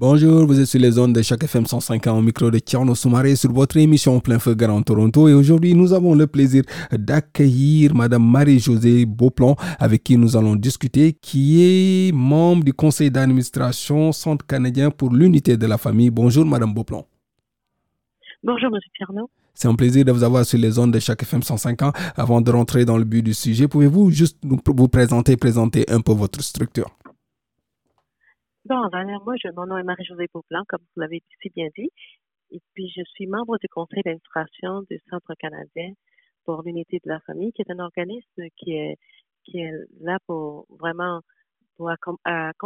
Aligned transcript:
Bonjour, 0.00 0.46
vous 0.46 0.58
êtes 0.58 0.64
sur 0.64 0.80
les 0.80 0.98
ondes 0.98 1.12
de 1.12 1.20
chaque 1.20 1.44
FM 1.44 1.66
105 1.66 2.06
au 2.06 2.22
micro 2.22 2.50
de 2.50 2.58
Tierno 2.58 2.94
Soumaré 2.94 3.36
sur 3.36 3.52
votre 3.52 3.76
émission 3.76 4.18
Plein 4.18 4.38
Feu 4.38 4.54
Grand 4.54 4.80
Toronto. 4.80 5.28
Et 5.28 5.34
aujourd'hui, 5.34 5.74
nous 5.74 5.92
avons 5.92 6.14
le 6.14 6.26
plaisir 6.26 6.62
d'accueillir 6.90 7.94
Madame 7.94 8.26
Marie-Josée 8.26 9.04
Beauplan, 9.04 9.56
avec 9.78 10.02
qui 10.02 10.16
nous 10.16 10.38
allons 10.38 10.56
discuter, 10.56 11.12
qui 11.12 11.60
est 11.60 12.12
membre 12.12 12.64
du 12.64 12.72
conseil 12.72 13.10
d'administration 13.10 14.10
Centre 14.12 14.46
canadien 14.46 14.90
pour 14.90 15.12
l'unité 15.12 15.58
de 15.58 15.66
la 15.66 15.76
famille. 15.76 16.08
Bonjour, 16.08 16.46
Madame 16.46 16.72
Beauplan. 16.72 17.06
Bonjour, 18.42 18.70
Monsieur 18.70 18.90
Tierno. 18.96 19.28
C'est 19.52 19.68
un 19.68 19.74
plaisir 19.74 20.06
de 20.06 20.12
vous 20.12 20.22
avoir 20.22 20.46
sur 20.46 20.58
les 20.58 20.78
ondes 20.78 20.94
de 20.94 20.98
chaque 20.98 21.22
FM 21.24 21.42
105 21.42 21.82
ans. 21.82 21.92
Avant 22.16 22.40
de 22.40 22.50
rentrer 22.50 22.86
dans 22.86 22.96
le 22.96 23.04
but 23.04 23.20
du 23.20 23.34
sujet, 23.34 23.68
pouvez-vous 23.68 24.10
juste 24.10 24.38
vous 24.42 24.88
présenter, 24.88 25.36
présenter 25.36 25.84
un 25.90 26.00
peu 26.00 26.12
votre 26.12 26.42
structure? 26.42 26.88
Bon, 28.70 28.88
moi, 29.24 29.34
je, 29.42 29.48
mon 29.56 29.66
nom 29.66 29.78
est 29.78 29.82
Marie-Josée 29.82 30.28
Beauplan, 30.32 30.62
comme 30.68 30.78
vous 30.94 31.00
l'avez 31.00 31.24
si 31.42 31.50
bien 31.50 31.66
dit. 31.76 31.90
Et 32.52 32.60
puis, 32.72 32.88
je 32.96 33.02
suis 33.02 33.26
membre 33.26 33.58
du 33.58 33.66
conseil 33.66 34.00
d'administration 34.04 34.82
du 34.88 35.00
Centre 35.10 35.34
canadien 35.40 35.90
pour 36.44 36.62
l'unité 36.62 37.00
de 37.04 37.08
la 37.08 37.18
famille, 37.26 37.52
qui 37.52 37.62
est 37.62 37.72
un 37.72 37.80
organisme 37.80 38.44
qui 38.56 38.74
est, 38.74 38.96
qui 39.42 39.58
est 39.58 39.72
là 40.00 40.18
pour 40.24 40.66
vraiment 40.78 41.20
pour 41.76 41.90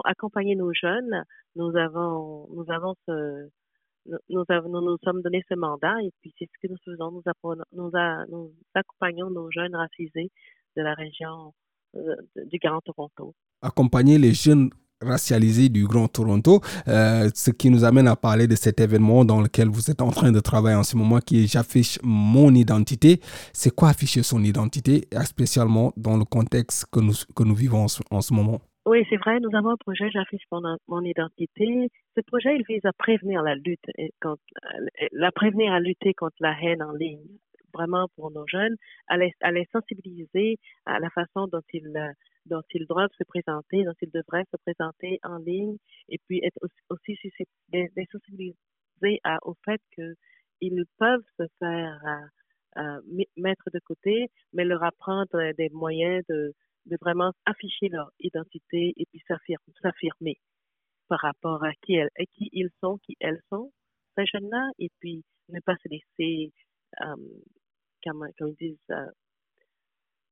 accompagner 0.04 0.56
nos 0.56 0.74
jeunes. 0.74 1.24
Nous 1.56 1.74
avons, 1.74 2.48
nous 2.50 2.70
avons 2.70 2.94
ce, 3.08 3.48
nous, 4.28 4.44
avons, 4.50 4.68
nous 4.68 4.82
nous 4.82 4.98
sommes 5.04 5.22
donné 5.22 5.42
ce 5.48 5.54
mandat 5.54 6.02
et 6.02 6.10
puis 6.20 6.34
c'est 6.38 6.50
ce 6.52 6.66
que 6.66 6.70
nous 6.70 6.78
faisons. 6.84 7.22
Nous 7.72 7.90
accompagnons 8.74 9.30
nos 9.30 9.50
jeunes 9.50 9.74
racisés 9.74 10.30
de 10.76 10.82
la 10.82 10.92
région 10.92 11.54
euh, 11.94 12.16
du 12.44 12.58
Grand 12.58 12.82
Toronto. 12.82 13.34
Accompagner 13.62 14.18
les 14.18 14.34
jeunes 14.34 14.68
racialisé 15.04 15.68
du 15.68 15.86
Grand 15.86 16.08
Toronto, 16.08 16.60
euh, 16.88 17.28
ce 17.34 17.50
qui 17.50 17.70
nous 17.70 17.84
amène 17.84 18.08
à 18.08 18.16
parler 18.16 18.46
de 18.46 18.56
cet 18.56 18.80
événement 18.80 19.24
dans 19.24 19.40
lequel 19.40 19.68
vous 19.68 19.90
êtes 19.90 20.02
en 20.02 20.10
train 20.10 20.32
de 20.32 20.40
travailler 20.40 20.76
en 20.76 20.82
ce 20.82 20.96
moment, 20.96 21.18
qui 21.18 21.44
est 21.44 21.46
J'affiche 21.46 21.98
mon 22.02 22.52
identité. 22.54 23.20
C'est 23.52 23.74
quoi 23.74 23.90
afficher 23.90 24.22
son 24.22 24.42
identité, 24.42 25.04
spécialement 25.24 25.92
dans 25.96 26.16
le 26.16 26.24
contexte 26.24 26.86
que 26.90 27.00
nous, 27.00 27.14
que 27.36 27.44
nous 27.44 27.54
vivons 27.54 27.86
en 28.10 28.20
ce, 28.20 28.34
moment? 28.34 28.60
Oui, 28.86 29.04
c'est 29.08 29.16
vrai, 29.16 29.38
nous 29.40 29.56
avons 29.56 29.70
un 29.70 29.76
projet 29.76 30.10
J'affiche 30.10 30.42
mon, 30.50 31.00
identité. 31.02 31.90
Ce 32.16 32.22
projet, 32.22 32.56
il 32.56 32.64
vise 32.68 32.84
à 32.84 32.92
prévenir 32.92 33.42
la 33.42 33.54
lutte, 33.54 33.84
contre, 34.20 34.42
la 35.12 35.30
prévenir 35.32 35.72
à 35.72 35.80
lutter 35.80 36.14
contre 36.14 36.36
la 36.40 36.54
haine 36.60 36.82
en 36.82 36.92
ligne, 36.92 37.20
vraiment 37.72 38.08
pour 38.16 38.30
nos 38.30 38.46
jeunes, 38.46 38.76
à 39.08 39.16
les 39.16 39.68
sensibiliser 39.72 40.58
à 40.86 40.98
la 40.98 41.10
façon 41.10 41.46
dont 41.46 41.62
ils 41.72 41.92
dont 42.46 42.62
ils 42.72 42.86
doivent 42.86 43.12
se 43.18 43.24
présenter, 43.24 43.84
dont 43.84 43.94
ils 44.02 44.10
devraient 44.10 44.44
se 44.50 44.56
présenter 44.56 45.18
en 45.22 45.38
ligne, 45.38 45.76
et 46.08 46.18
puis 46.26 46.40
être 46.44 46.58
aussi, 46.62 46.74
aussi 46.90 47.30
sensibilisés 48.12 48.56
au 49.42 49.54
fait 49.64 49.80
qu'ils 49.94 50.84
peuvent 50.98 51.24
se 51.38 51.44
faire 51.58 52.00
mettre 53.36 53.70
de 53.72 53.78
côté, 53.80 54.28
mais 54.52 54.64
leur 54.64 54.82
apprendre 54.82 55.52
des 55.56 55.68
moyens 55.70 56.24
de, 56.28 56.54
vraiment 57.00 57.32
afficher 57.46 57.88
leur 57.88 58.10
identité 58.20 58.92
et 58.96 59.06
puis 59.06 59.22
s'affirmer 59.26 60.36
par 61.08 61.20
rapport 61.20 61.64
à 61.64 61.72
qui, 61.82 61.94
elles, 61.94 62.10
qui 62.34 62.48
ils 62.52 62.70
sont, 62.80 62.98
qui 62.98 63.16
elles 63.20 63.40
sont, 63.50 63.72
ces 64.16 64.26
jeunes-là, 64.26 64.70
et 64.78 64.90
puis 65.00 65.24
ne 65.48 65.60
pas 65.60 65.76
se 65.82 65.88
laisser, 65.88 66.52
euh, 67.02 67.14
comme, 68.02 68.26
comme 68.38 68.54
ils 68.60 68.70
disent, 68.70 68.90
euh, 68.90 69.10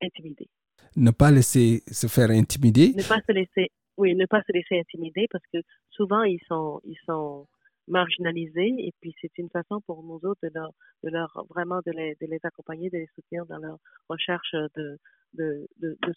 intimider 0.01 0.47
ne 0.95 1.11
pas 1.11 1.31
laisser 1.31 1.83
se 1.87 2.07
faire 2.07 2.29
intimider. 2.29 2.93
Ne 2.95 3.07
pas 3.07 3.21
se 3.27 3.31
laisser, 3.31 3.71
oui, 3.97 4.15
ne 4.15 4.25
pas 4.25 4.41
se 4.41 4.51
laisser 4.51 4.79
intimider 4.79 5.27
parce 5.31 5.43
que 5.53 5.59
souvent 5.89 6.23
ils 6.23 6.39
sont, 6.47 7.47
marginalisés 7.85 8.75
et 8.77 8.93
puis 9.01 9.13
c'est 9.19 9.37
une 9.37 9.49
façon 9.49 9.81
pour 9.81 10.03
nous 10.03 10.19
autres 10.23 10.39
de 10.41 10.51
leur, 10.53 10.71
de 11.03 11.09
leur 11.09 11.45
vraiment 11.49 11.81
de 11.85 11.91
les, 11.91 12.39
accompagner, 12.43 12.89
de 12.89 12.97
les 12.97 13.09
soutenir 13.13 13.45
dans 13.45 13.57
leur 13.57 13.77
recherche 14.07 14.55
de 14.73 14.97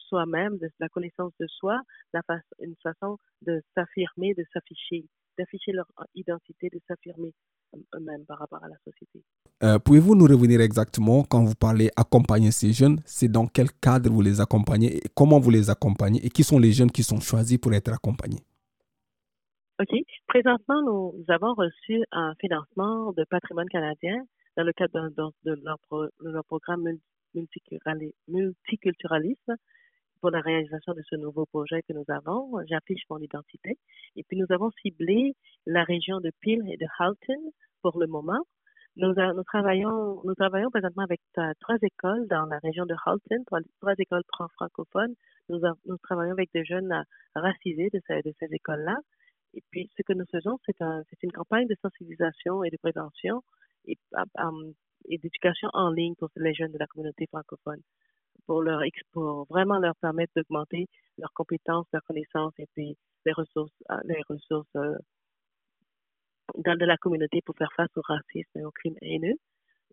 soi-même, 0.09 0.59
de 0.59 0.71
la 0.79 0.89
connaissance 0.89 1.33
de 1.41 1.47
soi, 1.49 1.81
la 2.13 2.21
une 2.61 2.77
façon 2.85 3.19
de 3.43 3.61
s'affirmer, 3.75 4.33
de 4.35 4.45
s'afficher, 4.53 5.07
d'afficher 5.37 5.73
leur 5.73 5.89
identité, 6.15 6.69
de 6.73 6.79
s'affirmer 6.87 7.33
eux-mêmes 7.95 8.25
par 8.27 8.39
rapport 8.39 8.63
à 8.63 8.69
la 8.69 8.77
société. 8.85 9.23
Euh, 9.63 9.79
pouvez-vous 9.79 10.15
nous 10.15 10.27
revenir 10.27 10.61
exactement 10.61 11.25
quand 11.25 11.45
vous 11.45 11.55
parlez 11.55 11.91
accompagner 11.97 12.51
ces 12.51 12.73
jeunes? 12.73 13.01
C'est 13.05 13.29
dans 13.29 13.47
quel 13.47 13.71
cadre 13.73 14.11
vous 14.11 14.23
les 14.23 14.41
accompagnez 14.41 14.99
et 14.99 15.03
comment 15.15 15.39
vous 15.39 15.51
les 15.51 15.71
accompagnez? 15.71 16.25
Et 16.25 16.29
qui 16.29 16.45
sont 16.45 16.59
les 16.59 16.73
jeunes 16.73 16.91
qui 16.91 17.03
sont 17.03 17.21
choisis 17.21 17.59
pour 17.59 17.73
être 17.73 17.93
accompagnés? 17.93 18.43
OK. 19.81 19.89
Présentement, 20.27 20.83
nous, 20.83 21.25
avons 21.29 21.55
reçu 21.55 22.03
un 22.13 22.35
financement 22.41 23.13
de 23.13 23.25
patrimoine 23.25 23.69
canadien 23.69 24.25
dans 24.57 24.65
le 24.65 24.73
cadre 24.73 25.11
de, 25.11 25.15
leur, 25.17 25.33
de 25.45 25.55
leur, 26.31 26.45
programme 26.45 26.85
multiculturalisme 27.35 29.57
pour 30.21 30.31
la 30.31 30.41
réalisation 30.41 30.95
de 30.95 31.03
ce 31.09 31.17
nouveau 31.17 31.47
projet 31.47 31.83
que 31.83 31.93
nous 31.93 32.05
avons. 32.09 32.59
J'affiche 32.67 33.03
mon 33.11 33.19
identité. 33.19 33.79
Et 34.17 34.25
puis, 34.25 34.37
nous 34.37 34.47
avons 34.51 34.71
ciblé 34.83 35.35
la 35.67 35.85
région 35.85 36.21
de 36.21 36.31
Peel 36.41 36.63
et 36.71 36.77
de 36.77 36.87
Halton 36.99 37.53
pour 37.83 37.99
le 37.99 38.07
moment. 38.07 38.41
Nous, 38.97 39.13
travaillons, 39.45 40.23
nous 40.25 40.35
travaillons 40.35 40.71
présentement 40.71 41.03
avec 41.03 41.21
trois 41.61 41.77
écoles 41.83 42.27
dans 42.29 42.47
la 42.47 42.59
région 42.59 42.87
de 42.87 42.95
Halton, 43.05 43.45
trois, 43.45 43.95
écoles 43.99 44.23
francophones. 44.57 45.15
Nous, 45.51 45.61
travaillons 46.03 46.33
avec 46.33 46.51
des 46.55 46.65
jeunes 46.65 47.05
racisés 47.35 47.91
de, 47.93 48.01
ces, 48.07 48.49
écoles-là. 48.51 48.97
Et 49.55 49.63
puis, 49.71 49.91
ce 49.97 50.03
que 50.03 50.15
nous 50.15 50.25
faisons, 50.31 50.59
c'est 50.65 50.81
un, 50.81 51.03
une 51.23 51.33
campagne 51.33 51.67
de 51.67 51.77
sensibilisation 51.83 52.65
et 52.65 52.71
de 52.71 52.77
prévention 52.79 53.43
et 53.87 55.19
d'éducation 55.19 55.69
en 55.75 55.91
ligne 55.91 56.15
pour 56.15 56.31
les 56.37 56.55
jeunes 56.55 56.73
de 56.73 56.79
la 56.79 56.87
communauté 56.87 57.27
francophone 57.27 57.81
pour 58.47 58.63
leur 58.63 58.81
pour 59.13 59.47
vraiment 59.47 59.79
leur 59.79 59.97
permettre 59.97 60.33
d'augmenter 60.37 60.87
leurs 61.19 61.33
compétences, 61.33 61.87
leurs 61.93 62.05
connaissances 62.05 62.55
et 62.59 62.67
puis 62.75 62.97
les 63.25 63.33
ressources, 63.33 63.73
les 64.05 64.23
ressources 64.29 64.69
dans 66.55 66.77
de 66.77 66.85
la 66.85 66.97
communauté 66.97 67.41
pour 67.45 67.57
faire 67.57 67.73
face 67.77 67.91
au 67.97 68.03
racisme 68.03 68.59
et 68.59 68.65
au 68.65 68.71
crime 68.71 68.97
haineux. 69.03 69.37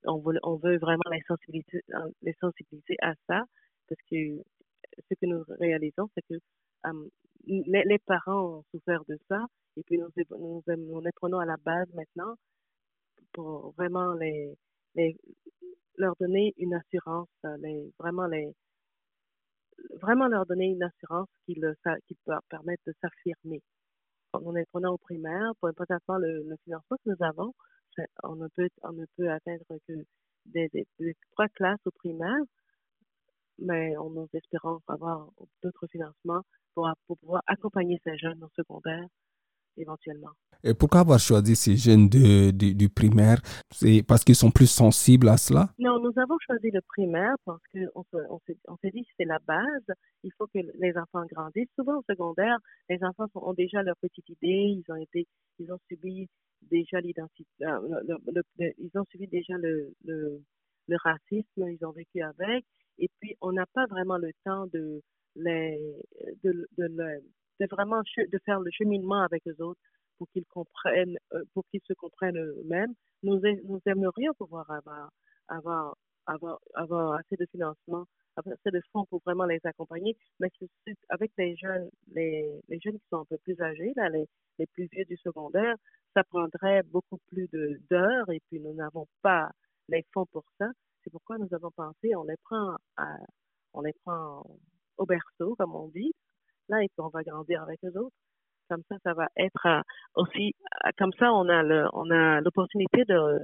On 0.06 0.20
veut, 0.20 0.38
on 0.44 0.58
veut 0.58 0.78
vraiment 0.78 1.10
les 1.12 1.22
sensibiliser, 1.28 1.82
les 2.22 2.34
sensibiliser 2.40 2.96
à 3.02 3.14
ça 3.28 3.44
parce 3.88 4.02
que 4.10 4.42
ce 5.10 5.14
que 5.16 5.26
nous 5.26 5.44
réalisons, 5.60 6.10
c'est 6.14 6.22
que 6.28 6.40
euh, 6.86 7.10
les, 7.46 8.00
parents 8.06 8.58
ont 8.58 8.64
souffert 8.72 9.04
de 9.08 9.18
ça 9.30 9.46
et 9.78 9.84
puis 9.84 9.98
nous, 9.98 10.10
nous, 10.38 10.64
nous 10.68 11.10
prenons 11.16 11.40
à 11.40 11.46
la 11.46 11.58
base 11.58 11.88
maintenant 11.94 12.36
pour 13.34 13.72
vraiment 13.78 14.14
les, 14.14 14.54
les 14.96 15.18
leur 15.98 16.16
donner 16.20 16.54
une 16.58 16.74
assurance, 16.74 17.30
les, 17.60 17.92
vraiment 18.00 18.28
les 18.28 18.54
vraiment 20.02 20.28
leur 20.28 20.46
donner 20.46 20.68
une 20.68 20.84
assurance 20.84 21.28
qui, 21.46 21.56
le, 21.56 21.76
qui 22.08 22.16
peut 22.16 22.32
leur 22.32 22.44
permettre 22.50 22.84
de 22.88 22.94
s'affirmer. 23.02 23.62
Est 24.34 24.70
prenant 24.72 24.94
au 24.94 24.98
primaire, 24.98 25.52
pour 25.60 25.72
présentement, 25.74 26.18
le, 26.18 26.44
le 26.44 26.56
financement 26.64 26.98
que 26.98 27.10
nous 27.12 27.26
avons, 27.26 27.54
on 28.24 28.36
ne 28.36 28.48
peut, 28.50 28.70
on 28.82 28.94
ne 28.94 29.06
peut 29.16 29.30
atteindre 29.30 29.64
que 29.88 29.94
des, 30.46 30.70
trois 31.32 31.48
classes 31.50 31.86
au 31.86 31.92
primaire, 31.92 32.42
mais 33.60 33.96
on 33.98 34.10
nous 34.10 34.28
espérons 34.34 34.80
avoir 34.88 35.30
d'autres 35.62 35.88
financements 35.88 36.42
pour, 36.74 36.90
pour 37.08 37.18
pouvoir 37.20 37.44
accompagner 37.46 38.00
ces 38.04 38.18
jeunes 38.18 38.44
au 38.44 38.50
secondaire 38.56 39.06
éventuellement. 39.78 40.32
Et 40.66 40.74
pourquoi 40.74 41.02
avoir 41.02 41.20
choisi 41.20 41.58
ces 41.58 41.76
jeunes 41.76 42.08
de, 42.08 42.52
du 42.52 42.88
primaire? 42.88 43.40
C'est 43.70 44.02
parce 44.08 44.24
qu'ils 44.24 44.36
sont 44.36 44.50
plus 44.50 44.70
sensibles 44.70 45.28
à 45.28 45.36
cela? 45.36 45.70
Non, 45.78 46.00
nous 46.00 46.14
avons 46.16 46.38
choisi 46.48 46.72
le 46.72 46.80
primaire 46.88 47.36
parce 47.44 47.62
qu'on 47.74 48.06
on, 48.14 48.40
on 48.70 48.78
s'est 48.78 48.92
dit 48.92 49.04
que 49.04 49.12
c'est 49.18 49.26
la 49.26 49.40
base. 49.46 49.88
Il 50.24 50.32
faut 50.38 50.48
que 50.48 50.60
les 50.80 50.98
enfants 50.98 51.26
grandissent. 51.30 51.68
Souvent 51.76 51.98
au 52.00 52.04
secondaire, 52.10 52.58
les 52.90 53.04
enfants 53.04 53.28
ont 53.36 53.54
déjà 53.54 53.84
leur 53.84 53.98
petite 53.98 54.30
idée. 54.30 54.80
Ils 54.80 54.86
ont 54.88 54.96
été, 54.96 55.28
ils 55.60 55.70
ont 55.70 55.80
subi 55.90 56.30
déjà 56.62 57.02
l'identité, 57.02 57.66
euh, 57.66 58.18
ils 58.78 58.92
ont 58.96 59.04
subi 59.12 59.28
déjà 59.28 59.58
le, 59.58 59.94
le, 60.06 60.42
le 60.88 60.98
racisme. 61.04 61.68
Ils 61.68 61.86
ont 61.86 61.92
vécu 61.92 62.22
avec. 62.22 62.64
Et 63.00 63.10
puis 63.20 63.36
on 63.42 63.52
n'a 63.52 63.66
pas 63.74 63.86
vraiment 63.88 64.18
le 64.18 64.32
temps 64.46 64.68
de 64.68 65.02
les, 65.36 65.78
de, 66.44 66.70
de, 66.78 66.88
de 67.60 67.68
vraiment 67.70 68.02
de 68.02 68.40
faire 68.46 68.60
le 68.60 68.72
cheminement 68.72 69.22
avec 69.22 69.44
les 69.46 69.60
autres 69.62 69.80
pour 70.18 70.28
qu'ils 70.32 70.46
comprennent, 70.46 71.18
euh, 71.34 71.44
pour 71.54 71.64
qu'ils 71.70 71.82
se 71.88 71.94
comprennent 71.94 72.38
eux-mêmes. 72.38 72.94
Nous, 73.24 73.40
nous 73.66 73.80
aimerions 73.86 74.34
pouvoir 74.34 74.70
avoir, 74.70 75.10
avoir, 75.48 75.96
avoir, 76.26 76.60
avoir 76.76 77.14
assez 77.14 77.36
de 77.38 77.46
financement, 77.52 78.06
assez 78.36 78.72
de 78.72 78.82
fonds 78.92 79.06
pour 79.06 79.22
vraiment 79.26 79.46
les 79.46 79.60
accompagner, 79.64 80.16
mais 80.40 80.50
avec 81.10 81.32
les 81.38 81.56
jeunes, 81.56 81.90
les, 82.14 82.50
les 82.68 82.80
jeunes 82.80 83.00
qui 83.00 83.08
sont 83.10 83.22
un 83.22 83.26
peu 83.26 83.38
plus 83.38 83.60
âgés, 83.62 83.94
là, 83.96 84.10
les, 84.10 84.26
les 84.60 84.68
plus 84.68 84.88
vieux 84.92 85.06
du 85.06 85.18
secondaire, 85.18 85.76
ça 86.14 86.24
prendrait 86.24 86.84
beaucoup 86.84 87.18
plus 87.28 87.50
d'heures 87.90 88.30
et 88.30 88.40
puis 88.48 88.60
nous 88.60 88.74
n'avons 88.74 89.08
pas 89.22 89.50
les 89.90 90.06
fonds 90.14 90.26
pour 90.28 90.44
ça. 90.60 90.68
C'est 91.04 91.10
pourquoi 91.10 91.38
nous 91.38 91.54
avons 91.54 91.72
pensé, 91.72 92.16
on 92.16 92.24
les 92.24 92.38
prend, 92.44 92.76
à, 92.98 93.18
on 93.74 93.82
les 93.82 93.94
prend 94.06 94.46
au 94.98 95.06
berceau, 95.06 95.56
comme 95.56 95.76
on 95.76 95.88
dit, 95.90 96.14
là, 96.70 96.84
et 96.84 96.88
puis 96.88 97.00
on 97.00 97.10
va 97.10 97.24
grandir 97.24 97.62
avec 97.64 97.80
eux 97.84 97.98
autres. 98.00 98.16
Comme 98.70 98.84
ça, 98.90 98.96
ça 99.04 99.14
va 99.14 99.28
être 99.38 99.66
euh, 99.66 99.82
aussi, 100.16 100.54
euh, 100.86 100.90
comme 100.98 101.12
ça, 101.20 101.34
on 101.34 101.48
a 101.50 101.64
le, 101.64 101.88
on 101.94 102.10
a 102.12 102.42
l'opportunité 102.42 103.04
de, 103.06 103.40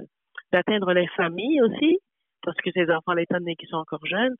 d'atteindre 0.52 0.92
les 0.92 1.06
familles 1.08 1.60
aussi, 1.62 1.98
parce 2.42 2.56
que 2.58 2.70
ces 2.72 2.90
enfants, 2.90 3.12
les 3.12 3.26
donné 3.30 3.54
qui 3.56 3.66
sont 3.66 3.76
encore 3.76 4.04
jeunes, 4.06 4.34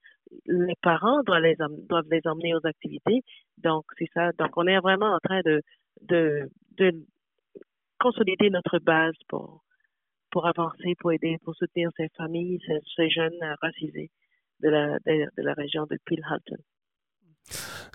les 0.47 0.75
parents 0.82 1.23
doivent 1.25 1.43
les, 1.43 1.56
doivent 1.88 2.09
les 2.11 2.23
emmener 2.25 2.55
aux 2.55 2.67
activités. 2.67 3.23
Donc, 3.59 3.85
c'est 3.99 4.09
ça. 4.15 4.31
Donc, 4.38 4.50
on 4.56 4.67
est 4.67 4.81
vraiment 4.81 5.15
en 5.15 5.19
train 5.19 5.41
de, 5.44 5.61
de, 6.03 6.49
de 6.79 6.93
consolider 7.99 8.50
notre 8.50 8.79
base 8.79 9.15
pour, 9.29 9.62
pour 10.31 10.47
avancer, 10.47 10.94
pour 10.99 11.12
aider, 11.12 11.37
pour 11.44 11.55
soutenir 11.55 11.91
ces 11.97 12.09
familles, 12.17 12.59
ces, 12.97 13.11
jeunes 13.11 13.38
racisés 13.61 14.11
de 14.61 14.69
la, 14.69 14.99
de, 15.00 15.43
la 15.43 15.55
région 15.55 15.85
de 15.85 15.99
Peel 16.05 16.23
Halton. 16.29 16.62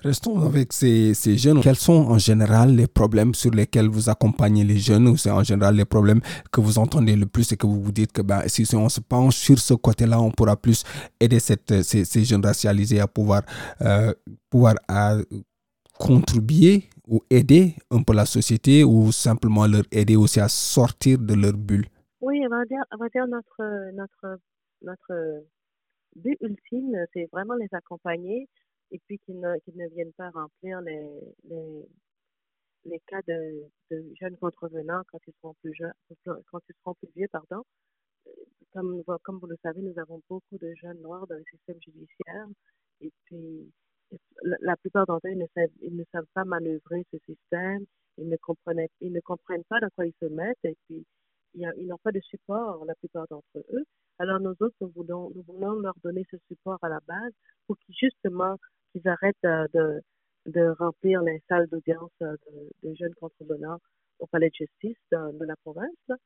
Restons 0.03 0.45
avec 0.45 0.73
ces, 0.73 1.13
jeunes. 1.37 1.61
Quels 1.61 1.75
sont 1.75 1.93
en 1.93 2.17
général 2.17 2.75
les 2.75 2.87
problèmes 2.87 3.33
sur 3.33 3.51
lesquels 3.51 3.87
vous 3.87 4.09
accompagnez 4.09 4.63
les 4.63 4.77
jeunes 4.77 5.07
ou 5.07 5.17
c'est 5.17 5.31
en 5.31 5.43
général 5.43 5.75
les 5.75 5.85
problèmes 5.85 6.21
que 6.51 6.61
vous 6.61 6.77
entendez 6.77 7.15
le 7.15 7.25
plus 7.25 7.51
et 7.51 7.57
que 7.57 7.65
vous 7.65 7.81
vous 7.81 7.91
dites 7.91 8.11
que 8.11 8.21
ben, 8.21 8.41
si 8.47 8.67
on 8.75 8.89
se 8.89 9.01
penche 9.01 9.35
sur 9.35 9.57
ce 9.57 9.73
côté-là, 9.73 10.19
on 10.21 10.31
pourra 10.31 10.57
plus 10.57 10.83
aider 11.19 11.39
cette, 11.39 11.83
ces, 11.83 12.05
ces, 12.05 12.23
jeunes 12.23 12.45
racialisés 12.45 12.99
à 12.99 13.07
pouvoir, 13.07 13.41
euh, 13.81 14.13
pouvoir 14.49 14.75
à 14.87 15.17
contribuer 15.97 16.83
ou 17.07 17.21
aider 17.29 17.75
un 17.91 18.01
peu 18.01 18.13
la 18.13 18.25
société 18.25 18.83
ou 18.83 19.11
simplement 19.11 19.67
leur 19.67 19.83
aider 19.91 20.15
aussi 20.15 20.39
à 20.39 20.49
sortir 20.49 21.19
de 21.19 21.33
leur 21.33 21.53
bulle? 21.53 21.85
Oui, 22.21 22.41
on 22.45 22.49
va 22.49 22.65
dire, 22.65 22.81
on 22.91 22.97
va 22.97 23.09
dire 23.09 23.27
notre, 23.27 23.91
notre, 23.93 24.39
notre 24.81 25.43
but 26.15 26.37
ultime, 26.41 26.95
c'est 27.13 27.27
vraiment 27.31 27.55
les 27.55 27.67
accompagner 27.71 28.47
et 28.91 28.99
puis 29.05 29.19
qu'ils 29.19 29.39
ne, 29.39 29.55
ne 29.73 29.87
viennent 29.89 30.13
pas 30.13 30.29
remplir 30.29 30.81
les, 30.81 31.07
les, 31.43 31.87
les 32.85 32.99
cas 33.07 33.21
de, 33.27 33.63
jeunes 34.19 34.37
contrevenants 34.37 35.03
quand 35.11 35.19
ils 35.27 35.33
seront 35.41 35.53
plus 35.55 35.73
jeunes, 35.73 35.93
quand 36.25 36.59
ils 36.69 36.75
seront 36.83 36.93
plus 36.95 37.09
vieux, 37.15 37.27
pardon. 37.31 37.63
Comme, 38.71 39.03
comme 39.23 39.39
vous 39.39 39.47
le 39.47 39.57
savez, 39.63 39.81
nous 39.81 39.97
avons 39.99 40.21
beaucoup 40.29 40.57
de 40.57 40.73
jeunes 40.81 41.01
noirs 41.01 41.27
dans 41.27 41.35
le 41.35 41.43
système 41.49 41.79
judiciaire 41.81 42.47
et 43.01 43.11
puis 43.25 43.71
la 44.41 44.75
plupart 44.77 45.05
d'entre 45.05 45.27
eux 45.27 45.33
ne 45.33 45.45
savent, 45.55 45.69
ils 45.81 45.95
ne 45.95 46.03
savent 46.11 46.27
pas 46.33 46.45
manœuvrer 46.45 47.05
ce 47.11 47.17
système, 47.25 47.85
ils 48.17 48.29
ne 48.29 48.37
comprennent, 48.37 48.87
ils 49.01 49.11
ne 49.11 49.19
comprennent 49.21 49.63
pas 49.65 49.79
dans 49.79 49.89
quoi 49.95 50.05
ils 50.05 50.13
se 50.21 50.25
mettent 50.25 50.63
et 50.63 50.75
puis 50.87 51.05
ils 51.55 51.87
n'ont 51.87 51.97
pas 51.97 52.11
de 52.11 52.19
support, 52.21 52.83
la 52.85 52.95
plupart 52.95 53.27
d'entre 53.29 53.57
eux. 53.73 53.85
Alors 54.19 54.39
nous 54.39 54.55
autres, 54.59 54.75
nous 54.81 54.91
voulons, 54.95 55.79
leur 55.79 55.95
donner 56.03 56.25
ce 56.31 56.37
support 56.47 56.79
à 56.81 56.89
la 56.89 56.99
base 57.07 57.33
pour 57.67 57.77
qu'ils 57.79 57.95
qu'ils 57.95 59.07
arrêtent 59.07 59.35
de, 59.43 60.01
de, 60.45 60.75
remplir 60.79 61.21
les 61.21 61.41
salles 61.49 61.67
d'audience 61.67 62.11
de, 62.21 62.37
de, 62.83 62.93
jeunes 62.95 63.13
contrevenants 63.15 63.79
au 64.19 64.27
palais 64.27 64.49
de 64.49 64.55
justice 64.55 64.97
de, 65.11 65.45
la 65.45 65.55
province. 65.57 66.19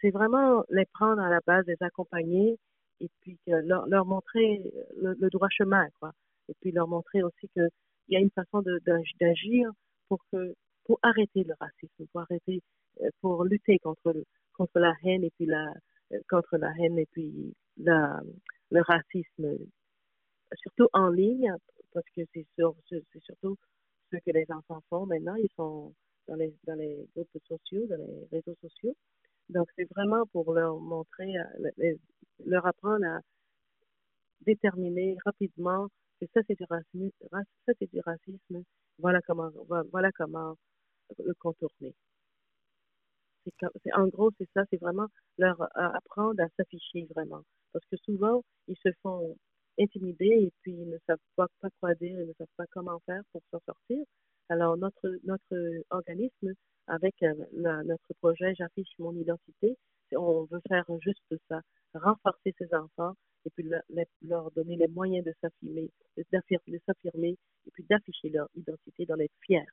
C'est 0.00 0.10
vraiment 0.10 0.64
les 0.70 0.86
prendre 0.86 1.20
à 1.20 1.28
la 1.28 1.40
base, 1.46 1.66
les 1.66 1.76
accompagner 1.80 2.58
et 3.00 3.10
puis 3.20 3.38
leur, 3.46 3.86
leur 3.86 4.06
montrer 4.06 4.62
le, 4.96 5.14
le 5.18 5.28
droit 5.28 5.48
chemin, 5.50 5.88
quoi 6.00 6.12
et 6.48 6.54
puis 6.60 6.72
leur 6.72 6.88
montrer 6.88 7.22
aussi 7.22 7.48
qu'il 7.48 7.68
y 8.08 8.16
a 8.16 8.20
une 8.20 8.30
façon 8.30 8.62
d'agir 9.20 9.70
pour 10.08 10.24
que 10.30 10.54
pour 10.84 10.98
arrêter 11.02 11.44
le 11.44 11.54
racisme, 11.58 12.06
pour 12.12 12.22
arrêter, 12.22 12.62
euh, 13.02 13.10
pour 13.20 13.44
lutter 13.44 13.78
contre 13.78 14.14
contre 14.52 14.78
la 14.78 14.94
haine 15.04 15.24
et 15.24 15.30
puis 15.36 15.46
la 15.46 15.72
euh, 16.12 16.18
contre 16.28 16.56
la 16.56 16.72
haine 16.78 16.98
et 16.98 17.06
puis 17.06 17.54
le 17.76 18.80
racisme, 18.82 19.58
surtout 20.54 20.88
en 20.92 21.08
ligne, 21.08 21.52
parce 21.92 22.06
que 22.16 22.22
c'est 22.32 22.46
c'est 22.56 23.22
surtout 23.22 23.56
ce 24.12 24.16
que 24.18 24.30
les 24.30 24.46
enfants 24.50 24.82
font 24.88 25.06
maintenant. 25.06 25.34
Ils 25.36 25.50
sont 25.56 25.94
dans 26.28 26.36
les 26.36 26.54
dans 26.64 26.74
les 26.74 27.08
groupes 27.14 27.38
sociaux, 27.48 27.86
dans 27.88 27.96
les 27.96 28.26
réseaux 28.32 28.56
sociaux. 28.60 28.94
Donc 29.48 29.68
c'est 29.76 29.88
vraiment 29.90 30.24
pour 30.32 30.52
leur 30.52 30.78
montrer, 30.78 31.36
euh, 31.36 31.94
leur 32.46 32.66
apprendre 32.66 33.04
à 33.06 33.20
déterminer 34.42 35.16
rapidement 35.24 35.88
ça 36.34 36.40
c'est 36.46 36.56
du 36.56 36.64
racisme, 36.68 37.10
ça 37.30 37.72
c'est 37.78 37.90
du 37.92 38.00
racisme. 38.00 38.64
Voilà 38.98 39.20
comment, 39.22 39.50
voilà 39.90 40.10
comment 40.12 40.56
le 41.18 41.34
contourner. 41.34 41.94
C'est, 43.44 43.92
en 43.94 44.08
gros, 44.08 44.30
c'est 44.38 44.48
ça, 44.54 44.62
c'est 44.70 44.80
vraiment 44.80 45.06
leur 45.38 45.60
euh, 45.60 45.66
apprendre 45.76 46.42
à 46.42 46.48
s'afficher 46.56 47.06
vraiment. 47.14 47.42
Parce 47.72 47.84
que 47.90 47.96
souvent, 48.04 48.42
ils 48.68 48.76
se 48.82 48.88
font 49.02 49.36
intimider 49.78 50.26
et 50.26 50.52
puis 50.62 50.72
ils 50.72 50.88
ne 50.88 50.98
savent 51.06 51.18
pas, 51.36 51.46
pas 51.60 51.68
quoi 51.80 51.94
dire, 51.94 52.18
ils 52.20 52.28
ne 52.28 52.32
savent 52.38 52.46
pas 52.56 52.64
comment 52.72 53.00
faire 53.06 53.22
pour 53.32 53.42
s'en 53.50 53.60
sortir. 53.66 54.04
Alors, 54.48 54.76
notre, 54.76 55.18
notre 55.24 55.82
organisme, 55.90 56.54
avec 56.86 57.14
euh, 57.22 57.34
notre 57.52 58.14
projet 58.20 58.54
J'affiche 58.54 58.92
mon 58.98 59.14
identité, 59.14 59.76
on 60.16 60.44
veut 60.44 60.60
faire 60.68 60.84
juste 61.00 61.22
ça, 61.48 61.60
renforcer 61.94 62.54
ces 62.58 62.74
enfants 62.74 63.14
et 63.46 63.50
puis 63.50 63.68
leur 64.22 64.50
donner 64.52 64.76
les 64.76 64.88
moyens 64.88 65.24
de 65.24 65.34
s'affirmer, 65.40 65.90
de 66.16 66.24
s'affirmer 66.86 67.36
et 67.66 67.70
puis 67.72 67.84
d'afficher 67.88 68.30
leur 68.30 68.48
identité, 68.54 69.06
d'en 69.06 69.18
être 69.18 69.34
fiers. 69.40 69.66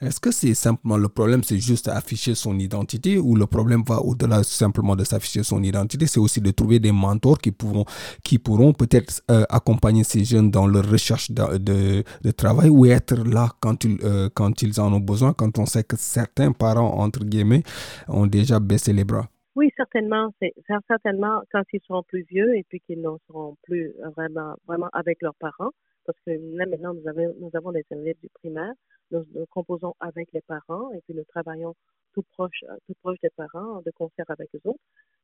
Est-ce 0.00 0.20
que 0.20 0.30
c'est 0.30 0.54
simplement 0.54 0.96
le 0.96 1.08
problème, 1.08 1.42
c'est 1.42 1.58
juste 1.58 1.88
afficher 1.88 2.34
son 2.34 2.58
identité 2.58 3.18
ou 3.18 3.36
le 3.36 3.46
problème 3.46 3.82
va 3.86 4.00
au-delà 4.00 4.42
simplement 4.42 4.96
de 4.96 5.04
s'afficher 5.04 5.42
son 5.42 5.62
identité, 5.62 6.06
c'est 6.06 6.20
aussi 6.20 6.40
de 6.40 6.50
trouver 6.50 6.78
des 6.78 6.92
mentors 6.92 7.38
qui 7.38 7.50
pourront, 7.52 7.84
qui 8.24 8.38
pourront 8.38 8.72
peut-être 8.72 9.22
euh, 9.30 9.44
accompagner 9.48 10.04
ces 10.04 10.24
jeunes 10.24 10.50
dans 10.50 10.66
leur 10.66 10.88
recherche 10.88 11.30
de, 11.30 12.02
travail 12.36 12.68
ou 12.68 12.86
être 12.86 13.16
là 13.24 13.48
quand 13.60 13.84
ils, 13.84 13.98
euh, 14.04 14.28
quand 14.32 14.62
ils 14.62 14.80
en 14.80 14.92
ont 14.92 15.00
besoin, 15.00 15.32
quand 15.32 15.58
on 15.58 15.66
sait 15.66 15.84
que 15.84 15.96
certains 15.96 16.52
parents, 16.52 16.98
entre 16.98 17.24
guillemets, 17.24 17.62
ont 18.06 18.26
déjà 18.26 18.60
baissé 18.60 18.92
les 18.92 19.04
bras? 19.04 19.28
Oui, 19.56 19.72
certainement. 19.76 20.32
C'est 20.40 20.54
certainement 20.86 21.42
quand 21.50 21.62
ils 21.72 21.80
seront 21.86 22.04
plus 22.04 22.24
vieux 22.30 22.54
et 22.56 22.64
puis 22.68 22.80
qu'ils 22.80 23.00
ne 23.00 23.10
seront 23.26 23.56
plus 23.64 23.92
vraiment, 24.16 24.54
vraiment 24.68 24.88
avec 24.92 25.20
leurs 25.20 25.34
parents. 25.34 25.72
Parce 26.08 26.18
que 26.24 26.30
là, 26.56 26.64
maintenant, 26.64 26.94
nous 26.94 27.06
avons, 27.06 27.34
nous 27.38 27.50
avons 27.52 27.70
des 27.70 27.84
élèves 27.90 28.16
du 28.22 28.30
primaire. 28.30 28.72
Nous, 29.10 29.26
composons 29.50 29.92
avec 30.00 30.32
les 30.32 30.40
parents 30.40 30.90
et 30.94 31.02
puis 31.02 31.14
nous 31.14 31.24
travaillons 31.24 31.74
tout 32.14 32.22
proche, 32.32 32.64
tout 32.86 32.94
proche 33.02 33.18
des 33.22 33.28
parents, 33.36 33.82
de 33.82 33.90
concert 33.90 34.24
avec 34.28 34.48
eux 34.54 34.60
autres. 34.64 34.80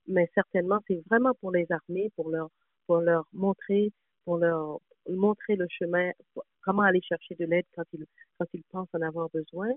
Mais 0.08 0.28
certainement, 0.34 0.80
c'est 0.86 1.02
vraiment 1.08 1.32
pour 1.40 1.52
les 1.52 1.66
armées, 1.72 2.10
pour 2.16 2.28
leur, 2.28 2.50
pour 2.86 2.98
leur 2.98 3.26
montrer, 3.32 3.92
pour 4.26 4.36
leur 4.36 4.78
montrer 5.08 5.56
le 5.56 5.66
chemin, 5.70 6.10
comment 6.60 6.82
aller 6.82 7.00
chercher 7.00 7.34
de 7.34 7.46
l'aide 7.46 7.64
quand 7.74 7.84
ils, 7.94 8.04
quand 8.38 8.46
ils 8.52 8.62
pensent 8.70 8.92
en 8.92 9.00
avoir 9.00 9.30
besoin. 9.30 9.70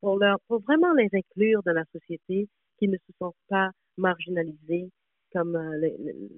Pour, 0.00 0.18
leur, 0.18 0.40
pour 0.48 0.62
vraiment 0.62 0.94
les 0.94 1.10
inclure 1.12 1.62
dans 1.62 1.74
la 1.74 1.84
société 1.92 2.48
qui 2.80 2.88
ne 2.88 2.96
se 2.96 3.12
sentent 3.20 3.36
pas 3.48 3.70
marginalisés 3.96 4.90
comme 5.32 5.54
euh, 5.54 5.90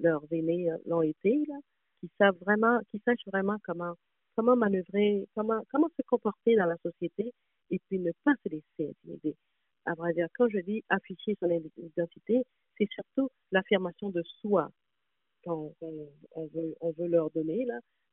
leurs 0.02 0.24
aînés 0.32 0.70
euh, 0.70 0.76
l'ont 0.84 1.02
été, 1.02 1.46
là, 1.48 1.56
qui 2.00 2.10
savent 2.18 2.36
vraiment, 2.40 2.80
qui 2.90 3.00
sachent 3.04 3.26
vraiment 3.26 3.56
comment 3.64 3.94
comment 4.36 4.56
manœuvrer, 4.56 5.26
comment 5.34 5.62
comment 5.70 5.88
se 5.96 6.02
comporter 6.06 6.56
dans 6.56 6.66
la 6.66 6.76
société 6.78 7.32
et 7.70 7.80
puis 7.88 7.98
ne 7.98 8.12
pas 8.24 8.32
se 8.44 8.48
laisser 8.50 8.90
intimider. 8.90 9.36
À 9.84 9.94
vrai 9.94 10.12
dire, 10.14 10.28
quand 10.36 10.48
je 10.48 10.58
dis 10.60 10.84
afficher 10.88 11.36
son 11.40 11.50
identité, 11.78 12.42
c'est 12.76 12.88
surtout 12.90 13.30
l'affirmation 13.52 14.10
de 14.10 14.22
soi 14.40 14.70
qu'on 15.44 15.74
on, 15.80 16.46
veut, 16.46 17.08
leur 17.08 17.30
donner, 17.30 17.66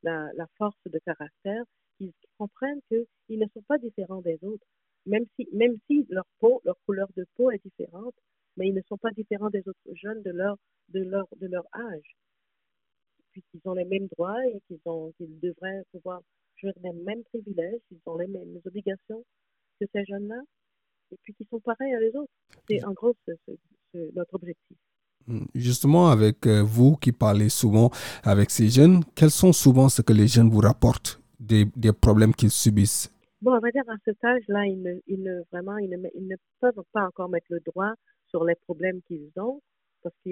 la, 0.04 0.30
la 0.34 0.48
force 0.58 0.78
de 0.86 1.00
caractère, 1.00 1.64
qu'ils 1.98 2.14
comprennent 2.38 2.82
qu'ils 2.90 3.40
ne 3.40 3.48
sont 3.54 3.64
pas 3.68 3.78
différents 3.78 4.22
des 4.22 4.38
autres 4.44 4.66
même 5.06 5.26
si, 5.36 5.48
même 5.54 5.78
si 5.88 6.06
leur 6.10 6.26
peau, 6.40 6.62
leur 6.66 6.78
couleur 6.86 7.08
de 7.16 7.26
peau 7.36 7.52
est 7.52 7.64
différente, 7.64 8.16
mais 8.58 8.68
ils 8.68 8.74
ne 8.74 8.82
sont 8.88 8.98
pas 8.98 9.12
différents 9.12 9.50
des 9.50 9.68
autres 9.68 9.94
jeunes 9.94 10.22
de 10.24 10.32
leur, 10.32 10.58
de 10.90 11.02
leur, 11.02 11.28
de 11.38 11.48
leur 11.48 11.66
âge. 11.74 12.16
Ont 13.66 13.74
les 13.74 13.86
mêmes 13.86 14.08
droits 14.16 14.46
et 14.46 14.60
qu'ils 14.68 14.80
ont, 14.86 15.12
qu'ils 15.18 15.40
devraient 15.40 15.84
pouvoir 15.92 16.22
jouir 16.56 16.74
les 16.84 16.94
mêmes 16.94 17.24
privilèges, 17.24 17.82
ils 17.92 18.00
ont 18.06 18.18
les 18.18 18.28
mêmes 18.28 18.60
obligations 18.64 19.24
que 19.80 19.88
ces 19.92 20.06
jeunes-là, 20.06 20.40
et 21.12 21.18
puis 21.24 21.34
qu'ils 21.34 21.48
sont 21.48 21.60
pareils 21.60 21.94
à 21.94 22.00
les 22.00 22.16
autres. 22.16 22.32
C'est 22.70 22.84
en 22.86 22.94
gros 22.94 23.16
notre 23.94 24.34
objectif. 24.36 24.78
Hmm. 25.28 25.46
Justement, 25.56 26.10
avec 26.10 26.46
euh, 26.46 26.62
vous 26.62 26.96
qui 26.98 27.12
parlez 27.12 27.50
souvent 27.50 27.90
avec 28.24 28.52
ces 28.52 28.70
jeunes, 28.70 29.04
quels 29.16 29.32
sont 29.32 29.54
souvent 29.54 29.90
ce 29.90 30.04
que 30.04 30.14
les 30.14 30.28
jeunes 30.28 30.50
vous 30.50 30.60
rapportent 30.60 31.20
des, 31.40 31.66
des 31.76 31.92
problèmes 31.92 32.36
qu'ils 32.36 32.52
subissent? 32.52 33.12
Bon, 33.42 33.54
on 33.54 33.60
va 33.60 33.72
dire 33.72 33.84
à 33.88 33.96
cet 34.06 34.24
âge-là, 34.24 34.66
ils 34.68 34.82
ne, 34.82 34.94
ils 35.08 35.22
ne, 35.24 35.42
vraiment, 35.52 35.78
ils 35.78 35.90
ne, 35.90 35.98
ils 36.16 36.28
ne 36.28 36.36
peuvent 36.60 36.84
pas 36.92 37.08
encore 37.08 37.30
mettre 37.30 37.48
le 37.50 37.60
droit 37.66 37.94
sur 38.28 38.44
les 38.44 38.56
problèmes 38.56 39.02
qu'ils 39.08 39.32
ont 39.38 39.62
parce 40.06 40.16
que 40.24 40.32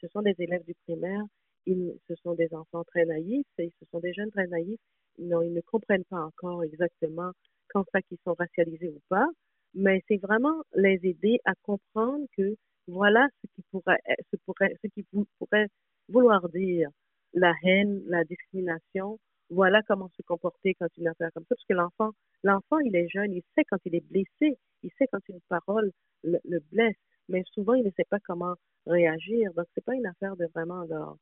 ce 0.00 0.08
sont 0.12 0.20
des 0.20 0.34
élèves 0.38 0.64
du 0.66 0.74
primaire, 0.86 1.22
ils, 1.68 1.94
ce 2.08 2.14
sont 2.16 2.34
des 2.34 2.52
enfants 2.54 2.84
très 2.84 3.04
naïfs 3.04 3.46
et 3.58 3.70
ce 3.80 3.86
sont 3.90 4.00
des 4.00 4.12
jeunes 4.14 4.30
très 4.30 4.46
naïfs. 4.46 4.80
Non, 5.18 5.42
ils 5.42 5.52
ne 5.52 5.60
comprennent 5.60 6.04
pas 6.04 6.20
encore 6.24 6.64
exactement 6.64 7.32
quand 7.68 7.84
ça 7.92 8.00
qu'ils 8.02 8.18
sont 8.24 8.34
racialisés 8.34 8.88
ou 8.88 9.00
pas, 9.08 9.28
mais 9.74 10.02
c'est 10.08 10.16
vraiment 10.18 10.62
les 10.74 10.98
aider 11.04 11.38
à 11.44 11.52
comprendre 11.62 12.24
que 12.36 12.56
voilà 12.86 13.28
ce 13.42 13.48
qui 13.54 13.62
pourrait, 13.70 14.00
ce 14.30 14.36
pourrait, 14.46 14.74
ce 14.82 14.88
qui 14.88 15.04
pourrait 15.38 15.68
vouloir 16.08 16.48
dire 16.48 16.88
la 17.34 17.52
haine, 17.64 18.02
la 18.06 18.24
discrimination. 18.24 19.18
Voilà 19.50 19.82
comment 19.82 20.10
se 20.16 20.22
comporter 20.22 20.74
quand 20.74 20.88
une 20.98 21.08
affaire 21.08 21.30
comme 21.34 21.44
ça, 21.44 21.54
parce 21.54 21.64
que 21.68 21.74
l'enfant, 21.74 22.12
l'enfant, 22.44 22.78
il 22.80 22.94
est 22.96 23.08
jeune, 23.08 23.32
il 23.32 23.42
sait 23.54 23.64
quand 23.70 23.78
il 23.84 23.94
est 23.94 24.06
blessé, 24.06 24.58
il 24.82 24.90
sait 24.98 25.06
quand 25.12 25.26
une 25.28 25.40
parole 25.48 25.90
le, 26.22 26.38
le 26.44 26.60
blesse, 26.72 26.96
mais 27.28 27.42
souvent 27.52 27.74
il 27.74 27.84
ne 27.84 27.90
sait 27.96 28.06
pas 28.08 28.20
comment 28.26 28.54
réagir. 28.86 29.52
Donc 29.54 29.66
c'est 29.74 29.84
pas 29.84 29.94
une 29.94 30.06
affaire 30.06 30.36
de 30.36 30.46
vraiment 30.54 30.84
leur 30.84 31.16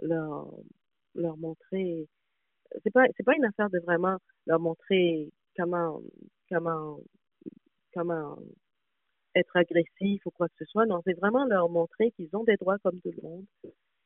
leur, 0.00 0.52
leur 1.14 1.36
montrer 1.36 2.08
c'est 2.82 2.92
pas 2.92 3.06
c'est 3.16 3.24
pas 3.24 3.36
une 3.36 3.44
affaire 3.44 3.70
de 3.70 3.78
vraiment 3.78 4.18
leur 4.46 4.60
montrer 4.60 5.30
comment 5.56 6.00
comment 6.50 7.00
comment 7.94 8.38
être 9.34 9.56
agressif 9.56 10.24
ou 10.26 10.30
quoi 10.30 10.48
que 10.48 10.54
ce 10.58 10.64
soit. 10.64 10.86
Non, 10.86 11.00
c'est 11.04 11.14
vraiment 11.14 11.44
leur 11.44 11.68
montrer 11.68 12.10
qu'ils 12.12 12.34
ont 12.34 12.44
des 12.44 12.56
droits 12.56 12.78
comme 12.78 13.00
tout 13.00 13.12
le 13.16 13.22
monde. 13.22 13.44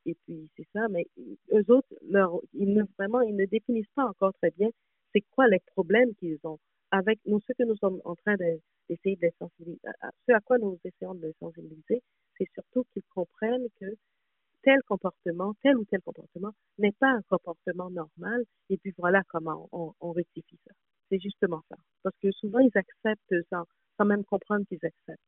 Et 0.05 0.15
puis 0.27 0.49
c'est 0.57 0.67
ça, 0.73 0.89
mais 0.89 1.07
eux 1.53 1.65
autres, 1.69 1.95
leur, 2.03 2.41
ils 2.55 2.73
ne 2.73 2.83
vraiment 2.99 3.21
ils 3.23 3.37
ne 3.37 3.47
définissent 3.47 3.93
pas 3.95 4.05
encore 4.05 4.33
très 4.35 4.51
bien 4.51 4.69
c'est 5.13 5.23
quoi 5.33 5.47
les 5.49 5.61
problèmes 5.61 6.15
qu'ils 6.17 6.39
ont. 6.45 6.59
Avec 6.91 7.21
nous, 7.27 7.41
ce 7.41 7.53
que 7.53 7.65
nous 7.65 7.77
sommes 7.77 8.01
en 8.05 8.17
train 8.17 8.37
d'essayer 8.37 9.17
de, 9.17 9.23
les 9.23 9.35
sensibiliser, 9.39 9.81
ce 10.27 10.33
à 10.33 10.41
quoi 10.41 10.59
nous 10.59 10.79
essayons 10.85 11.15
de 11.15 11.27
les 11.27 11.35
sensibiliser, 11.39 12.03
c'est 12.39 12.49
surtout 12.55 12.85
qu'ils 12.93 13.03
comprennent 13.15 13.69
que 13.81 13.87
tel 14.63 14.81
comportement, 14.89 15.55
tel 15.63 15.77
ou 15.77 15.85
tel 15.85 16.01
comportement 16.03 16.53
n'est 16.79 16.93
pas 16.93 17.11
un 17.11 17.23
comportement 17.29 17.91
normal. 17.91 18.45
Et 18.71 18.79
puis 18.79 18.93
voilà 18.99 19.23
comment 19.29 19.69
on, 19.73 20.13
rectifie 20.13 20.59
ça. 20.67 20.73
C'est 21.11 21.21
justement 21.21 21.63
ça. 21.69 21.77
Parce 22.03 22.17
que 22.23 22.31
souvent, 22.33 22.59
ils 22.59 22.77
acceptent 22.77 23.35
sans, 23.51 23.65
même 24.05 24.25
comprendre 24.25 24.65
qu'ils 24.69 24.85
acceptent. 24.85 25.21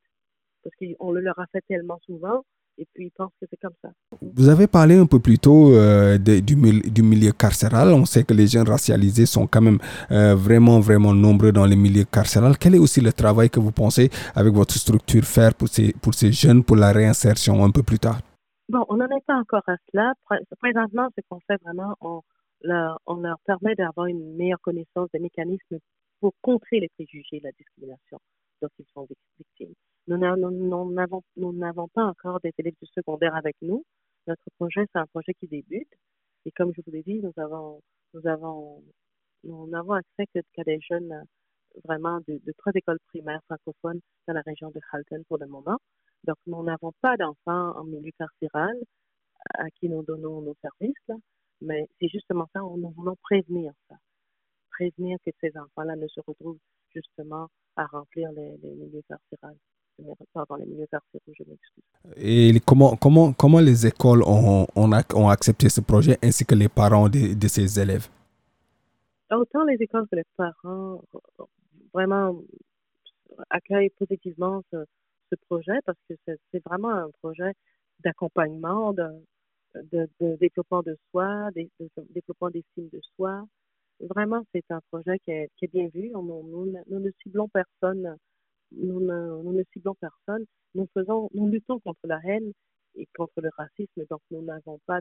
Parce 0.62 0.74
qu'on 0.76 1.12
le 1.12 1.20
leur 1.20 1.38
a 1.38 1.46
fait 1.46 1.62
tellement 1.68 2.00
souvent 2.04 2.42
et 2.76 2.86
puis 2.92 3.06
ils 3.06 3.10
pensent 3.12 3.32
que 3.40 3.46
c'est 3.48 3.60
comme 3.60 3.74
ça. 3.82 3.90
Vous 4.20 4.48
avez 4.48 4.66
parlé 4.66 4.96
un 4.96 5.06
peu 5.06 5.20
plus 5.20 5.38
tôt 5.38 5.72
euh, 5.72 6.18
du, 6.18 6.56
milieu 6.56 7.30
carcéral. 7.30 7.92
On 7.92 8.04
sait 8.04 8.24
que 8.24 8.34
les 8.34 8.48
jeunes 8.48 8.68
racialisés 8.68 9.26
sont 9.26 9.46
quand 9.46 9.60
même 9.60 9.78
euh, 10.10 10.34
vraiment, 10.34 10.80
vraiment 10.80 11.14
nombreux 11.14 11.52
dans 11.52 11.66
le 11.66 11.76
milieu 11.76 12.02
carcéral. 12.02 12.58
Quel 12.58 12.74
est 12.74 12.78
aussi 12.78 13.00
le 13.00 13.12
travail 13.12 13.48
que 13.48 13.60
vous 13.60 13.70
pensez, 13.70 14.10
avec 14.34 14.52
votre 14.52 14.74
structure, 14.74 15.24
faire 15.24 15.54
pour 15.54 15.68
ces 15.68 16.32
jeunes 16.32 16.64
pour 16.64 16.74
la 16.76 16.90
réinsertion 16.90 17.64
un 17.64 17.70
peu 17.70 17.84
plus 17.84 18.00
tard? 18.00 18.20
Bon, 18.68 18.84
on 18.88 18.96
n'en 18.96 19.08
est 19.10 19.24
pas 19.26 19.36
encore 19.36 19.62
à 19.66 19.76
cela. 19.90 20.14
Présentement, 20.58 21.08
ce 21.16 21.20
qu'on 21.28 21.40
fait 21.40 21.60
vraiment, 21.62 21.96
on 22.00 22.22
leur, 22.62 22.98
on 23.06 23.16
leur 23.16 23.38
permet 23.40 23.74
d'avoir 23.74 24.06
une 24.06 24.36
meilleure 24.36 24.60
connaissance 24.60 25.10
des 25.12 25.18
mécanismes 25.18 25.78
pour 26.20 26.32
contrer 26.40 26.80
les 26.80 26.88
préjugés 26.88 27.36
et 27.36 27.40
la 27.40 27.52
discrimination 27.52 28.18
dont 28.62 28.68
ils 28.78 28.86
sont 28.94 29.06
victimes. 29.38 29.74
Nous 30.06 30.16
n'avons 30.16 31.88
pas 31.88 32.04
encore 32.04 32.40
des 32.40 32.52
élèves 32.58 32.74
du 32.80 32.88
secondaire 32.94 33.34
avec 33.34 33.56
nous. 33.60 33.84
Notre 34.26 34.42
projet, 34.58 34.86
c'est 34.92 34.98
un 34.98 35.06
projet 35.06 35.34
qui 35.34 35.46
débute. 35.46 35.92
Et 36.46 36.50
comme 36.52 36.72
je 36.74 36.80
vous 36.86 36.92
l'ai 36.92 37.02
dit, 37.02 37.20
nous 37.22 37.32
avons, 37.36 37.80
nous 38.14 38.26
avons, 38.26 38.82
nous 39.44 39.66
n'avons 39.68 39.92
accès 39.92 40.26
qu'à 40.54 40.64
des 40.64 40.80
jeunes 40.80 41.24
vraiment 41.84 42.20
de, 42.28 42.40
de, 42.44 42.52
trois 42.58 42.72
écoles 42.74 42.98
primaires 43.08 43.40
francophones 43.46 44.00
dans 44.26 44.34
la 44.34 44.42
région 44.42 44.70
de 44.70 44.80
Halton 44.92 45.22
pour 45.28 45.38
le 45.38 45.46
moment. 45.46 45.78
Donc, 46.26 46.36
nous 46.46 46.62
n'avons 46.62 46.92
pas 47.00 47.16
d'enfants 47.16 47.76
en 47.76 47.84
milieu 47.84 48.10
carcéral 48.18 48.74
à 49.54 49.68
qui 49.70 49.88
nous 49.88 50.02
donnons 50.02 50.40
nos 50.40 50.56
services, 50.62 50.96
là, 51.08 51.16
mais 51.60 51.86
c'est 52.00 52.08
justement 52.08 52.48
ça, 52.52 52.60
nous 52.60 52.92
voulons 52.96 53.16
prévenir 53.22 53.72
ça. 53.88 53.96
Prévenir 54.70 55.18
que 55.24 55.30
ces 55.40 55.52
enfants-là 55.56 55.96
ne 55.96 56.08
se 56.08 56.20
retrouvent 56.26 56.58
justement 56.94 57.48
à 57.76 57.86
remplir 57.86 58.30
les, 58.32 58.56
les 58.62 58.74
milieux 58.74 59.02
carcérales. 59.08 59.56
Pardon, 60.32 60.56
les 60.56 60.66
milieux 60.66 60.86
carcéraux, 60.90 61.32
je 61.38 61.44
m'excuse. 61.44 61.84
Et 62.16 62.60
comment, 62.66 62.96
comment, 62.96 63.32
comment 63.32 63.60
les 63.60 63.86
écoles 63.86 64.22
ont, 64.24 64.66
ont, 64.74 64.90
ont, 65.14 65.28
accepté 65.28 65.68
ce 65.68 65.80
projet 65.80 66.18
ainsi 66.22 66.44
que 66.44 66.54
les 66.54 66.68
parents 66.68 67.08
de, 67.08 67.34
de 67.34 67.48
ces 67.48 67.78
élèves? 67.78 68.08
Autant 69.30 69.64
les 69.64 69.76
écoles 69.76 70.08
que 70.10 70.16
les 70.16 70.24
parents 70.36 71.00
vraiment 71.92 72.36
accueillent 73.50 73.90
positivement 73.90 74.62
ce, 74.72 74.84
projet 75.36 75.78
parce 75.84 75.98
que 76.08 76.14
c'est 76.26 76.64
vraiment 76.64 76.90
un 76.90 77.10
projet 77.22 77.52
d'accompagnement, 78.04 78.92
de, 78.92 80.08
développement 80.20 80.82
de 80.82 80.96
soi, 81.10 81.50
de, 81.52 81.68
de 81.80 81.88
développement 82.10 82.50
d'estime 82.50 82.88
de 82.92 83.00
soi. 83.16 83.44
Vraiment, 84.00 84.44
c'est 84.52 84.64
un 84.70 84.80
projet 84.90 85.18
qui 85.20 85.30
est, 85.30 85.72
bien 85.72 85.88
vu. 85.88 86.10
nous, 86.10 86.66
ne 86.66 87.10
ciblons 87.22 87.48
personne. 87.48 88.16
Nous 88.72 89.00
ne, 89.00 89.62
ciblons 89.72 89.94
personne. 89.94 90.44
Nous 90.74 91.48
luttons 91.48 91.78
contre 91.80 92.06
la 92.06 92.20
haine 92.24 92.52
et 92.96 93.06
contre 93.16 93.40
le 93.40 93.50
racisme. 93.56 94.04
Donc, 94.10 94.20
nous 94.30 94.42
n'avons 94.42 94.80
pas 94.86 95.00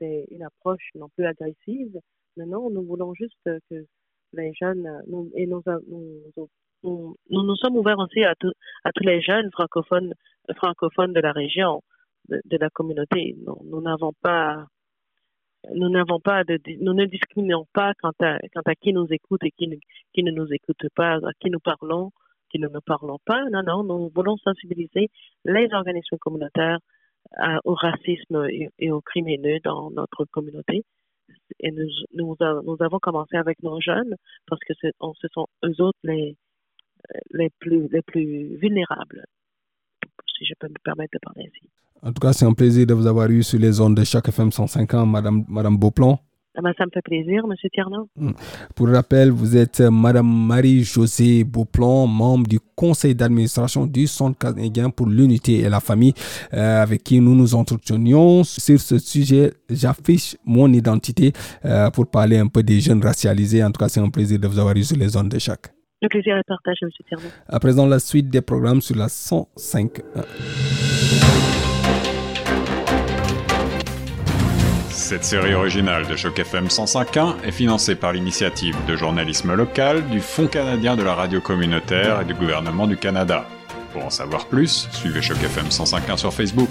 une 0.00 0.42
approche 0.42 0.90
non 0.94 1.08
plus 1.10 1.26
agressive. 1.26 2.00
Mais 2.36 2.46
non, 2.46 2.70
nous 2.70 2.82
voulons 2.82 3.14
juste 3.14 3.36
que 3.44 3.86
les 4.32 4.52
jeunes 4.54 5.02
et 5.34 5.46
nos, 5.46 5.62
nos, 5.66 6.48
nous, 6.82 7.16
nous 7.30 7.56
sommes 7.56 7.76
ouverts 7.76 7.98
aussi 7.98 8.24
à, 8.24 8.34
tout, 8.34 8.52
tous 8.94 9.04
les 9.04 9.20
jeunes 9.20 9.50
francophones, 9.52 10.14
francophones 10.56 11.12
de 11.12 11.20
la 11.20 11.32
région, 11.32 11.82
de, 12.28 12.56
la 12.56 12.70
communauté. 12.70 13.36
Nous 13.64 13.80
n'avons 13.80 14.12
pas, 14.22 14.66
nous 15.74 15.88
n'avons 15.88 16.20
pas 16.20 16.44
de, 16.44 16.58
nous 16.80 16.94
ne 16.94 17.06
discriminons 17.06 17.66
pas 17.72 17.92
quant 18.00 18.12
à, 18.20 18.38
qui 18.80 18.92
nous 18.92 19.06
écoute 19.10 19.42
et 19.44 19.50
qui 19.50 19.68
ne, 19.68 20.30
nous 20.30 20.52
écoute 20.52 20.86
pas, 20.94 21.14
à 21.14 21.32
qui 21.40 21.50
nous 21.50 21.60
parlons, 21.60 22.10
qui 22.50 22.58
ne 22.58 22.68
nous 22.68 22.80
parlons 22.84 23.18
pas. 23.24 23.44
Non, 23.50 23.62
non, 23.62 23.82
nous 23.84 24.10
voulons 24.14 24.36
sensibiliser 24.38 25.08
les 25.44 25.68
organismes 25.72 26.18
communautaires 26.18 26.78
au 27.64 27.74
racisme 27.74 28.46
et, 28.48 28.70
et 28.78 28.90
aux 28.90 29.02
crimes 29.02 29.28
haineux 29.28 29.58
dans 29.62 29.90
notre 29.90 30.24
communauté 30.26 30.84
et 31.60 31.70
nous, 31.72 32.36
avons 32.80 32.98
commencé 33.00 33.36
avec 33.36 33.62
nos 33.62 33.80
jeunes 33.80 34.14
parce 34.46 34.60
que 34.66 34.74
ce 34.74 35.28
sont 35.32 35.46
eux 35.64 35.80
autres 35.80 35.98
les, 36.04 36.36
les 37.30 37.50
plus, 37.58 37.88
les 37.88 38.02
plus 38.02 38.56
vulnérables, 38.56 39.24
si 40.36 40.44
je 40.44 40.54
peux 40.58 40.68
me 40.68 40.78
permettre 40.84 41.12
de 41.14 41.18
parler 41.22 41.44
ainsi. 41.46 41.68
En 42.02 42.12
tout 42.12 42.20
cas, 42.20 42.32
c'est 42.32 42.44
un 42.44 42.52
plaisir 42.52 42.86
de 42.86 42.94
vous 42.94 43.06
avoir 43.06 43.28
eu 43.30 43.42
sur 43.42 43.58
les 43.58 43.72
zones 43.72 43.94
de 43.94 44.04
chaque 44.04 44.28
FM 44.28 44.52
105 44.52 44.94
ans, 44.94 45.06
Madame, 45.06 45.44
Madame 45.48 45.76
Beauplan. 45.76 46.20
Ah 46.56 46.60
ben, 46.60 46.72
ça 46.76 46.86
me 46.86 46.90
fait 46.92 47.02
plaisir, 47.02 47.46
Monsieur 47.46 47.68
Tierno. 47.72 48.08
Hmm. 48.16 48.32
Pour 48.74 48.88
rappel, 48.88 49.30
vous 49.30 49.56
êtes 49.56 49.80
Madame 49.80 50.26
Marie-Josée 50.26 51.44
Beauplan, 51.44 52.08
membre 52.08 52.48
du 52.48 52.58
conseil 52.74 53.14
d'administration 53.14 53.86
du 53.86 54.08
Centre 54.08 54.36
canadien 54.36 54.90
pour 54.90 55.06
l'unité 55.06 55.60
et 55.60 55.68
la 55.68 55.78
famille, 55.78 56.14
euh, 56.52 56.82
avec 56.82 57.04
qui 57.04 57.20
nous 57.20 57.36
nous 57.36 57.54
entretenions 57.54 58.42
sur 58.42 58.80
ce 58.80 58.98
sujet. 58.98 59.52
J'affiche 59.70 60.36
mon 60.44 60.72
identité 60.72 61.32
euh, 61.64 61.90
pour 61.90 62.08
parler 62.08 62.38
un 62.38 62.48
peu 62.48 62.64
des 62.64 62.80
jeunes 62.80 63.04
racialisés. 63.04 63.62
En 63.62 63.70
tout 63.70 63.78
cas, 63.78 63.88
c'est 63.88 64.00
un 64.00 64.10
plaisir 64.10 64.40
de 64.40 64.48
vous 64.48 64.58
avoir 64.58 64.76
eu 64.76 64.82
sur 64.82 64.96
les 64.96 65.10
zones 65.10 65.28
de 65.28 65.38
chaque. 65.38 65.77
Le 66.00 66.08
plaisir 66.08 66.36
est 66.36 66.46
partagé, 66.46 66.78
M. 66.82 66.90
Tierno. 67.08 67.26
À 67.48 67.58
présent, 67.58 67.84
la 67.84 67.98
suite 67.98 68.30
des 68.30 68.40
programmes 68.40 68.80
sur 68.80 68.94
la 68.94 69.08
105. 69.08 70.00
Cette 74.90 75.24
série 75.24 75.54
originale 75.54 76.06
de 76.06 76.14
Choc 76.14 76.38
FM 76.38 76.66
105.1 76.66 77.42
est 77.42 77.50
financée 77.50 77.96
par 77.96 78.12
l'initiative 78.12 78.76
de 78.86 78.94
journalisme 78.94 79.54
local 79.54 80.06
du 80.08 80.20
Fonds 80.20 80.46
canadien 80.46 80.96
de 80.96 81.02
la 81.02 81.14
radio 81.14 81.40
communautaire 81.40 82.20
et 82.20 82.24
du 82.24 82.34
gouvernement 82.34 82.86
du 82.86 82.96
Canada. 82.96 83.44
Pour 83.92 84.04
en 84.04 84.10
savoir 84.10 84.46
plus, 84.46 84.88
suivez 84.92 85.20
Choc 85.20 85.42
FM 85.42 85.66
105.1 85.66 86.16
sur 86.16 86.32
Facebook. 86.32 86.70